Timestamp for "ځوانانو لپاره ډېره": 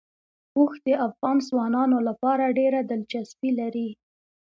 1.47-2.79